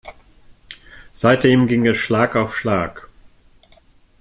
[1.11, 3.07] Seitdem ging es Schlag auf Schlag.